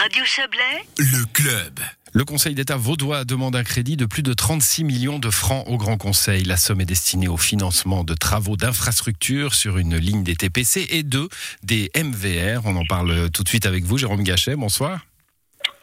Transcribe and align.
Radio 0.00 0.24
Chablais, 0.24 0.86
Le 0.96 1.24
club. 1.32 1.80
Le 2.12 2.24
Conseil 2.24 2.54
d'État 2.54 2.76
vaudois 2.76 3.24
demande 3.24 3.56
un 3.56 3.64
crédit 3.64 3.96
de 3.96 4.06
plus 4.06 4.22
de 4.22 4.32
36 4.32 4.84
millions 4.84 5.18
de 5.18 5.28
francs 5.28 5.64
au 5.66 5.76
Grand 5.76 5.96
Conseil. 5.96 6.44
La 6.44 6.56
somme 6.56 6.80
est 6.80 6.84
destinée 6.84 7.26
au 7.26 7.36
financement 7.36 8.04
de 8.04 8.14
travaux 8.14 8.56
d'infrastructure 8.56 9.54
sur 9.54 9.76
une 9.76 9.96
ligne 9.96 10.22
des 10.22 10.36
TPC 10.36 10.86
et 10.90 11.02
de 11.02 11.28
des 11.64 11.90
MVR. 11.96 12.60
On 12.64 12.76
en 12.76 12.84
parle 12.84 13.28
tout 13.32 13.42
de 13.42 13.48
suite 13.48 13.66
avec 13.66 13.82
vous, 13.82 13.98
Jérôme 13.98 14.22
Gachet. 14.22 14.54
Bonsoir. 14.54 15.04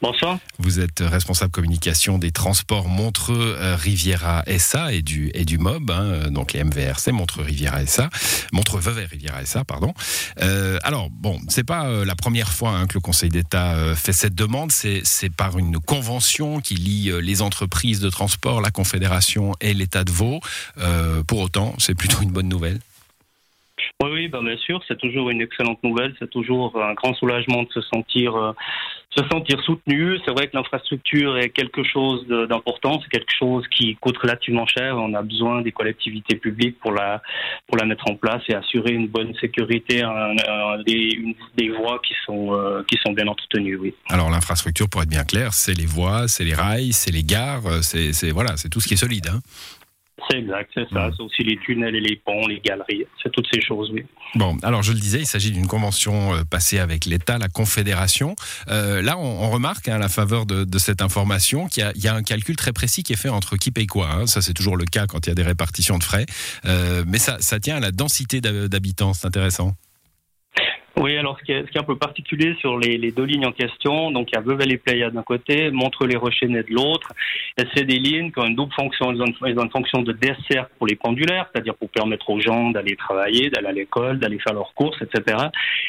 Bonsoir. 0.01 0.37
Vous 0.59 0.79
êtes 0.79 0.99
responsable 0.99 1.51
communication 1.51 2.17
des 2.17 2.31
transports 2.31 2.87
Montreux 2.87 3.55
Riviera 3.75 4.43
SA 4.57 4.93
et 4.93 5.01
du 5.01 5.31
et 5.33 5.45
du 5.45 5.57
MOB, 5.57 5.89
hein, 5.89 6.31
donc 6.31 6.53
les 6.53 6.63
MVRC 6.63 7.11
Montreux 7.11 7.43
Riviera 7.43 7.85
SA, 7.85 8.09
Montreux 8.51 8.79
Vevey 8.79 9.05
Riviera 9.05 9.43
SA, 9.45 9.63
pardon. 9.63 9.93
Euh, 10.41 10.77
alors 10.83 11.09
bon, 11.09 11.39
c'est 11.47 11.65
pas 11.65 11.87
euh, 11.87 12.05
la 12.05 12.15
première 12.15 12.51
fois 12.51 12.71
hein, 12.71 12.87
que 12.87 12.95
le 12.95 12.99
Conseil 12.99 13.29
d'État 13.29 13.75
euh, 13.75 13.95
fait 13.95 14.13
cette 14.13 14.35
demande. 14.35 14.71
C'est 14.71 15.35
par 15.35 15.57
une 15.57 15.79
convention 15.79 16.59
qui 16.59 16.75
lie 16.75 17.11
les 17.21 17.41
entreprises 17.41 17.99
de 17.99 18.09
transport, 18.09 18.61
la 18.61 18.71
Confédération 18.71 19.53
et 19.61 19.73
l'État 19.73 20.03
de 20.03 20.11
Vaud. 20.11 20.39
Euh, 20.77 21.23
pour 21.23 21.39
autant, 21.39 21.73
c'est 21.77 21.95
plutôt 21.95 22.21
une 22.21 22.31
bonne 22.31 22.49
nouvelle. 22.49 22.79
Oui, 24.01 24.09
oui, 24.11 24.27
ben, 24.27 24.43
bien 24.43 24.57
sûr, 24.57 24.81
c'est 24.87 24.97
toujours 24.97 25.29
une 25.29 25.41
excellente 25.41 25.81
nouvelle. 25.83 26.15
C'est 26.19 26.29
toujours 26.29 26.81
un 26.81 26.93
grand 26.93 27.13
soulagement 27.13 27.63
de 27.63 27.69
se 27.73 27.81
sentir, 27.81 28.35
euh, 28.35 28.53
se 29.15 29.23
sentir 29.29 29.61
soutenu. 29.63 30.17
C'est 30.25 30.31
vrai 30.31 30.47
que 30.47 30.55
l'infrastructure 30.55 31.37
est 31.37 31.49
quelque 31.49 31.83
chose 31.83 32.27
d'important. 32.27 32.99
C'est 33.01 33.09
quelque 33.09 33.33
chose 33.37 33.65
qui 33.75 33.95
coûte 33.95 34.17
relativement 34.17 34.65
cher. 34.65 34.97
On 34.97 35.13
a 35.13 35.21
besoin 35.21 35.61
des 35.61 35.71
collectivités 35.71 36.35
publiques 36.35 36.79
pour 36.79 36.91
la, 36.91 37.21
pour 37.67 37.77
la 37.77 37.85
mettre 37.85 38.09
en 38.09 38.15
place 38.15 38.41
et 38.49 38.55
assurer 38.55 38.91
une 38.93 39.07
bonne 39.07 39.33
sécurité, 39.39 40.03
des, 40.85 41.69
voies 41.69 41.99
qui 42.05 42.13
sont, 42.25 42.53
euh, 42.53 42.83
qui 42.87 42.97
sont 43.05 43.13
bien 43.13 43.27
entretenues. 43.27 43.77
Oui. 43.77 43.93
Alors 44.09 44.29
l'infrastructure, 44.29 44.89
pour 44.89 45.01
être 45.01 45.09
bien 45.09 45.23
clair, 45.23 45.53
c'est 45.53 45.73
les 45.73 45.85
voies, 45.85 46.27
c'est 46.27 46.43
les 46.43 46.53
rails, 46.53 46.93
c'est 46.93 47.11
les 47.11 47.23
gares, 47.23 47.65
euh, 47.65 47.81
c'est 47.81 48.31
voilà, 48.31 48.55
tout 48.71 48.79
ce 48.79 48.87
qui 48.87 48.93
est 48.95 48.97
solide. 48.97 49.27
hein. 49.27 49.39
C'est 50.29 50.37
exact, 50.39 50.71
c'est 50.73 50.87
ça. 50.93 51.09
C'est 51.15 51.21
aussi 51.23 51.43
les 51.43 51.57
tunnels 51.57 51.93
et 51.95 51.99
les 51.99 52.15
ponts, 52.15 52.47
les 52.47 52.59
galeries. 52.61 53.03
C'est 53.21 53.31
toutes 53.31 53.47
ces 53.53 53.59
choses, 53.61 53.91
oui. 53.91 54.03
Bon, 54.35 54.57
alors 54.63 54.81
je 54.81 54.93
le 54.93 54.99
disais, 54.99 55.19
il 55.19 55.25
s'agit 55.25 55.51
d'une 55.51 55.67
convention 55.67 56.33
euh, 56.35 56.43
passée 56.49 56.79
avec 56.79 57.05
l'État, 57.05 57.37
la 57.37 57.49
Confédération. 57.49 58.35
Euh, 58.69 59.01
là, 59.01 59.17
on, 59.17 59.43
on 59.43 59.49
remarque 59.49 59.89
hein, 59.89 59.95
à 59.95 59.99
la 59.99 60.07
faveur 60.09 60.45
de, 60.45 60.63
de 60.63 60.77
cette 60.79 61.01
information 61.01 61.67
qu'il 61.67 61.83
y, 61.83 61.85
a- 61.85 61.91
il 61.95 62.03
y 62.03 62.07
a 62.07 62.15
un 62.15 62.23
calcul 62.23 62.55
très 62.55 62.71
précis 62.71 63.03
qui 63.03 63.11
est 63.13 63.17
fait 63.17 63.29
entre 63.29 63.57
qui 63.57 63.71
paye 63.71 63.87
quoi. 63.87 64.09
hein. 64.09 64.25
Ça, 64.25 64.41
c'est 64.41 64.53
toujours 64.53 64.77
le 64.77 64.85
cas 64.85 65.05
quand 65.05 65.25
il 65.27 65.29
y 65.29 65.31
a 65.31 65.35
des 65.35 65.43
répartitions 65.43 65.97
de 65.97 66.03
frais. 66.03 66.25
Euh, 66.65 67.03
mais 67.05 67.17
ça, 67.17 67.37
ça 67.41 67.59
tient 67.59 67.75
à 67.75 67.79
la 67.81 67.91
densité 67.91 68.39
d'hab- 68.39 68.67
d'habitants, 68.67 69.13
c'est 69.13 69.27
intéressant. 69.27 69.75
Oui, 70.97 71.17
alors 71.17 71.37
ce 71.39 71.43
qui, 71.43 71.51
est, 71.51 71.65
ce 71.65 71.71
qui 71.71 71.77
est 71.77 71.81
un 71.81 71.85
peu 71.85 71.97
particulier 71.97 72.55
sur 72.59 72.77
les, 72.77 72.97
les 72.97 73.11
deux 73.11 73.25
lignes 73.25 73.45
en 73.45 73.51
question, 73.51 74.11
donc 74.11 74.29
il 74.31 74.35
y 74.35 74.37
a 74.37 74.41
Vevey 74.41 74.65
les 74.65 74.77
Pléiades 74.77 75.13
d'un 75.13 75.23
côté, 75.23 75.69
Montreux 75.69 76.07
les 76.07 76.15
Rochers-Nez 76.15 76.63
de 76.63 76.73
l'autre, 76.73 77.11
et 77.57 77.63
c'est 77.75 77.83
des 77.83 77.99
lignes 77.99 78.31
qui 78.31 78.39
ont 78.39 78.45
une 78.45 78.55
double 78.55 78.71
fonction. 78.73 79.11
Elles 79.11 79.21
ont 79.21 79.25
une, 79.25 79.35
elles 79.45 79.59
ont 79.59 79.65
une 79.65 79.71
fonction 79.71 80.03
de 80.03 80.13
dessert 80.13 80.69
pour 80.77 80.87
les 80.87 80.95
pendulaires, 80.95 81.49
c'est-à-dire 81.51 81.75
pour 81.75 81.89
permettre 81.89 82.29
aux 82.29 82.39
gens 82.39 82.71
d'aller 82.71 82.95
travailler, 82.95 83.49
d'aller 83.49 83.67
à 83.67 83.71
l'école, 83.73 84.19
d'aller 84.19 84.39
faire 84.39 84.53
leurs 84.53 84.73
courses, 84.73 85.01
etc. 85.01 85.37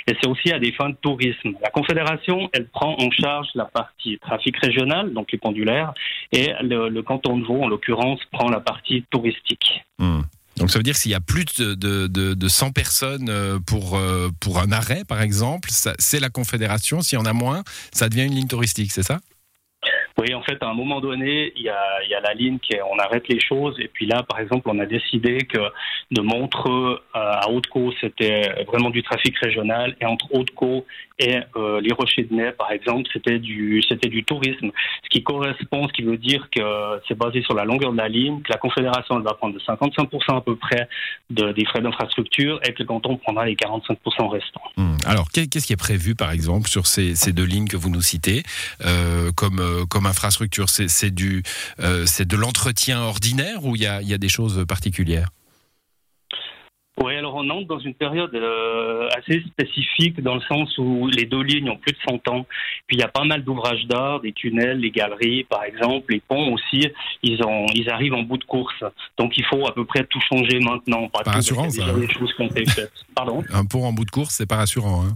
Et 0.08 0.14
c'est 0.20 0.28
aussi 0.28 0.52
à 0.52 0.58
des 0.58 0.72
fins 0.72 0.90
de 0.90 0.96
tourisme. 1.00 1.52
La 1.62 1.70
Confédération, 1.70 2.50
elle 2.52 2.66
prend 2.66 2.96
en 2.98 3.10
charge 3.12 3.48
la 3.54 3.66
partie 3.66 4.18
trafic 4.18 4.56
régional, 4.56 5.12
donc 5.12 5.30
les 5.30 5.38
pendulaires, 5.38 5.94
et 6.32 6.52
le, 6.62 6.88
le 6.88 7.02
canton 7.02 7.38
de 7.38 7.44
Vaud, 7.44 7.62
en 7.62 7.68
l'occurrence, 7.68 8.20
prend 8.32 8.48
la 8.48 8.60
partie 8.60 9.04
touristique. 9.10 9.84
Hmm. 9.98 10.22
Donc 10.56 10.70
ça 10.70 10.78
veut 10.78 10.82
dire 10.82 10.96
s'il 10.96 11.10
y 11.10 11.14
a 11.14 11.20
plus 11.20 11.44
de, 11.44 11.74
de, 11.74 12.06
de, 12.06 12.34
de 12.34 12.48
100 12.48 12.72
personnes 12.72 13.28
euh, 13.28 13.58
pour, 13.60 13.96
euh, 13.96 14.30
pour 14.40 14.58
un 14.58 14.72
arrêt, 14.72 15.04
par 15.04 15.20
exemple, 15.20 15.70
c'est 15.98 16.20
la 16.20 16.30
Confédération. 16.30 17.02
S'il 17.02 17.18
y 17.18 17.20
en 17.20 17.26
a 17.26 17.32
moins, 17.32 17.62
ça 17.92 18.08
devient 18.08 18.24
une 18.24 18.34
ligne 18.34 18.48
touristique, 18.48 18.90
c'est 18.92 19.02
ça? 19.02 19.20
Oui, 20.18 20.34
en 20.34 20.42
fait, 20.42 20.56
à 20.62 20.68
un 20.68 20.74
moment 20.74 21.00
donné, 21.00 21.52
il 21.56 21.62
y 21.62 21.68
a, 21.68 22.20
la 22.22 22.32
ligne 22.34 22.58
qui 22.58 22.72
est, 22.74 22.80
on 22.82 22.98
arrête 22.98 23.28
les 23.28 23.40
choses. 23.40 23.76
Et 23.78 23.88
puis 23.88 24.06
là, 24.06 24.22
par 24.22 24.40
exemple, 24.40 24.68
on 24.70 24.78
a 24.78 24.86
décidé 24.86 25.38
que 25.38 25.58
de 26.10 26.22
Montreux 26.22 27.00
euh, 27.14 27.18
à 27.18 27.50
Haute-Caux, 27.50 27.92
c'était 28.00 28.64
vraiment 28.66 28.90
du 28.90 29.02
trafic 29.02 29.36
régional. 29.38 29.94
Et 30.00 30.06
entre 30.06 30.26
Haute-Caux 30.32 30.86
et 31.18 31.38
euh, 31.56 31.80
les 31.80 31.92
Rochers 31.92 32.24
de 32.24 32.34
Nez, 32.34 32.52
par 32.58 32.70
exemple, 32.72 33.08
c'était 33.12 33.38
du, 33.38 33.82
c'était 33.88 34.08
du 34.08 34.24
tourisme. 34.24 34.70
Ce 35.04 35.08
qui 35.10 35.22
correspond, 35.22 35.88
ce 35.88 35.92
qui 35.92 36.02
veut 36.02 36.16
dire 36.18 36.48
que 36.50 36.62
c'est 37.08 37.16
basé 37.16 37.42
sur 37.42 37.54
la 37.54 37.64
longueur 37.64 37.92
de 37.92 37.96
la 37.98 38.08
ligne, 38.08 38.40
que 38.42 38.52
la 38.52 38.58
Confédération 38.58 39.16
elle 39.18 39.22
va 39.24 39.34
prendre 39.34 39.54
de 39.54 39.60
55% 39.60 40.36
à 40.36 40.40
peu 40.40 40.56
près 40.56 40.88
de, 41.30 41.52
des 41.52 41.64
frais 41.64 41.80
d'infrastructure 41.80 42.60
et 42.66 42.72
que 42.72 42.80
le 42.80 42.86
canton 42.86 43.16
prendra 43.16 43.46
les 43.46 43.54
45% 43.54 44.28
restants. 44.28 44.60
Hmm. 44.76 44.96
Alors, 45.06 45.30
qu'est- 45.30 45.46
qu'est-ce 45.46 45.66
qui 45.66 45.72
est 45.72 45.76
prévu, 45.76 46.14
par 46.14 46.30
exemple, 46.32 46.68
sur 46.68 46.86
ces, 46.86 47.14
deux 47.32 47.44
lignes 47.44 47.68
que 47.68 47.76
vous 47.76 47.90
nous 47.90 48.00
citez 48.02 48.42
euh, 48.84 49.30
comme, 49.36 49.58
euh, 49.60 49.84
comme 50.06 50.10
infrastructure 50.10 50.68
C'est 50.68 51.14
du, 51.14 51.42
euh, 51.80 52.04
c'est 52.06 52.26
de 52.26 52.36
l'entretien 52.36 53.00
ordinaire 53.00 53.64
ou 53.64 53.76
il 53.76 53.82
y 53.82 53.86
a, 53.86 54.02
y 54.02 54.14
a 54.14 54.18
des 54.18 54.28
choses 54.28 54.64
particulières? 54.66 55.28
Oui, 56.98 57.14
alors 57.14 57.34
on 57.34 57.50
entre 57.50 57.66
dans 57.66 57.78
une 57.78 57.92
période 57.92 58.34
euh, 58.34 59.06
assez 59.18 59.42
spécifique 59.48 60.18
dans 60.22 60.34
le 60.36 60.40
sens 60.40 60.78
où 60.78 61.08
les 61.08 61.26
deux 61.26 61.42
lignes 61.42 61.68
ont 61.68 61.76
plus 61.76 61.92
de 61.92 61.98
100 62.08 62.26
ans. 62.28 62.46
Puis 62.86 62.96
il 62.96 63.00
y 63.00 63.02
a 63.02 63.08
pas 63.08 63.24
mal 63.24 63.44
d'ouvrages 63.44 63.84
d'art, 63.86 64.20
des 64.20 64.32
tunnels, 64.32 64.78
les 64.78 64.90
galeries 64.90 65.44
par 65.44 65.64
exemple, 65.64 66.10
les 66.10 66.20
ponts 66.20 66.54
aussi, 66.54 66.88
ils, 67.22 67.44
ont, 67.44 67.66
ils 67.74 67.90
arrivent 67.90 68.14
en 68.14 68.22
bout 68.22 68.38
de 68.38 68.44
course. 68.44 68.82
Donc 69.18 69.36
il 69.36 69.44
faut 69.44 69.66
à 69.66 69.74
peu 69.74 69.84
près 69.84 70.04
tout 70.04 70.20
changer 70.32 70.58
maintenant. 70.58 71.08
Pas 71.08 71.18
Pas 71.18 71.32
tout, 71.32 71.36
rassurant, 71.36 71.68
ça. 71.68 71.84
choses. 71.84 72.90
Pardon? 73.14 73.44
Un 73.52 73.66
pont 73.66 73.84
en 73.84 73.92
bout 73.92 74.06
de 74.06 74.10
course, 74.10 74.34
c'est 74.34 74.46
pas 74.46 74.56
rassurant. 74.56 75.04
Hein 75.04 75.14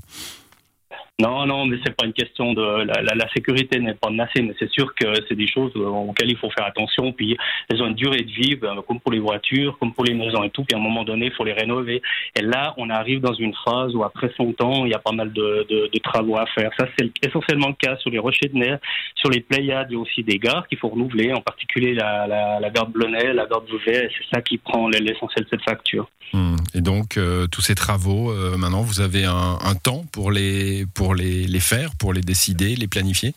Non, 1.21 1.45
non, 1.45 1.67
mais 1.67 1.77
c'est 1.85 1.95
pas 1.95 2.07
une 2.07 2.15
question 2.15 2.55
de 2.55 2.63
la, 2.63 3.29
sécurité 3.35 3.79
n'est 3.79 3.95
pas 3.95 4.11
menacée, 4.11 4.43
mais 4.43 4.55
c'est 4.59 4.71
sûr 4.71 4.95
que 4.95 5.07
c'est 5.29 5.35
des 5.35 5.47
choses 5.47 5.73
euh, 5.77 5.85
auxquelles 5.85 6.31
il 6.31 6.37
faut 6.37 6.51
faire 6.51 6.67
attention. 6.67 7.13
Puis 7.13 7.37
elles 7.69 7.83
ont 7.83 7.89
une 7.89 7.95
durée 7.95 8.23
de 8.23 8.31
vie, 8.31 8.57
ben, 8.57 8.77
comme 8.87 9.01
pour 9.01 9.13
les 9.13 9.19
voitures, 9.19 9.77
comme 9.79 9.93
pour 9.93 10.05
les 10.05 10.15
maisons 10.15 10.43
et 10.43 10.51
tout. 10.51 10.65
Puis 10.65 10.75
à 10.75 10.79
un 10.79 10.83
moment 10.83 11.05
donné, 11.05 11.27
il 11.27 11.33
faut 11.33 11.45
les 11.45 11.53
rénover. 11.53 12.01
Et 12.39 12.43
là, 12.43 12.75
on 12.79 12.89
arrive 12.89 13.21
dans 13.21 13.35
une 13.35 13.55
phase 13.65 13.95
où 13.95 14.03
après 14.03 14.33
100 14.37 14.63
ans, 14.63 14.87
il 14.87 14.91
y 14.91 14.95
a 14.95 14.99
pas 14.99 15.13
mal 15.13 15.33
de, 15.33 15.67
travaux 16.03 16.39
à 16.39 16.47
faire. 16.47 16.71
Ça, 16.79 16.87
c'est 16.99 17.11
essentiellement 17.27 17.69
le 17.69 17.75
cas 17.75 17.97
sur 17.99 18.11
les 18.11 18.19
Rochers 18.19 18.49
de 18.49 18.57
Nez, 18.57 18.77
sur 19.15 19.29
les 19.29 19.41
Pléiades, 19.41 19.89
il 19.91 19.95
y 19.95 19.97
a 19.97 20.01
aussi 20.01 20.23
des 20.23 20.39
gares 20.39 20.67
qu'il 20.67 20.79
faut 20.79 20.89
renouveler, 20.89 21.33
en 21.35 21.43
particulier 21.43 21.93
la, 21.95 22.27
la, 22.27 22.59
la 22.59 22.71
gare 22.71 22.89
de 22.89 22.99
la 23.01 23.47
gare 23.47 23.61
de 23.61 23.79
C'est 23.85 24.11
ça 24.33 24.41
qui 24.41 24.57
prend 24.57 24.89
l'essentiel 24.89 25.45
de 25.45 25.51
cette 25.51 25.63
facture. 25.63 26.09
Hmm. 26.33 26.57
Et 26.75 26.81
donc, 26.81 27.17
euh, 27.17 27.47
tous 27.49 27.61
ces 27.61 27.75
travaux, 27.75 28.31
euh, 28.31 28.57
maintenant, 28.57 28.83
vous 28.83 29.01
avez 29.01 29.25
un, 29.25 29.59
un 29.65 29.75
temps 29.75 30.05
pour 30.13 30.31
les, 30.31 30.87
pour 30.95 31.10
les, 31.15 31.47
les 31.47 31.61
faire, 31.61 31.91
pour 31.99 32.13
les 32.13 32.21
décider, 32.21 32.77
les 32.77 32.89
planifier 32.89 33.35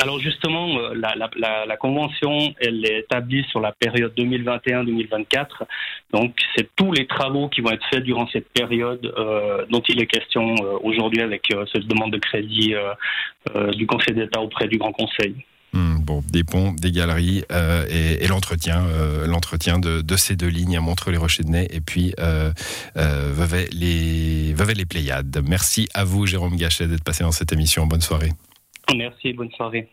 Alors 0.00 0.18
justement, 0.18 0.78
euh, 0.78 0.94
la, 0.94 1.76
convention, 1.76 2.54
elle 2.60 2.84
est 2.86 3.00
établie 3.00 3.44
sur 3.50 3.60
la 3.60 3.72
période 3.72 4.12
2021-2024. 4.16 5.64
Donc 6.12 6.34
c'est 6.56 6.68
tous 6.76 6.92
les 6.92 7.06
travaux 7.06 7.48
qui 7.48 7.60
vont 7.60 7.70
être 7.70 7.86
faits 7.90 8.02
durant 8.02 8.26
cette 8.28 8.48
période 8.48 9.12
euh, 9.18 9.66
dont 9.70 9.82
il 9.88 10.00
est 10.00 10.06
question 10.06 10.54
euh, 10.62 10.78
aujourd'hui 10.82 11.20
avec 11.20 11.46
cette 11.72 11.86
demande 11.86 12.12
de 12.12 12.18
crédit 12.18 12.74
du 13.74 13.86
Conseil 13.86 14.14
d'État 14.14 14.40
auprès 14.40 14.68
du 14.68 14.78
Grand 14.78 14.92
Conseil. 14.92 15.34
Des 16.30 16.44
ponts, 16.44 16.72
des 16.72 16.90
galeries 16.90 17.44
euh, 17.52 17.86
et, 17.88 18.24
et 18.24 18.26
l'entretien, 18.26 18.84
euh, 18.86 19.26
l'entretien 19.26 19.78
de, 19.78 20.00
de 20.02 20.16
ces 20.16 20.36
deux 20.36 20.48
lignes 20.48 20.76
à 20.76 20.80
Montreux-les-Rochers-de-Nez 20.80 21.68
et 21.70 21.80
puis 21.80 22.14
euh, 22.18 22.52
euh, 22.96 23.32
Vevey 23.32 23.68
les, 23.72 24.52
Vevey 24.54 24.74
les 24.74 24.86
Pléiades. 24.86 25.42
Merci 25.46 25.88
à 25.94 26.04
vous, 26.04 26.26
Jérôme 26.26 26.56
Gachet, 26.56 26.86
d'être 26.86 27.04
passé 27.04 27.22
dans 27.22 27.32
cette 27.32 27.52
émission. 27.52 27.86
Bonne 27.86 28.00
soirée. 28.00 28.32
Merci, 28.94 29.32
bonne 29.32 29.50
soirée. 29.52 29.88